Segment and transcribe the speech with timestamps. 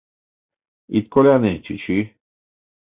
[0.97, 1.97] Ит коляне, чӱчӱ!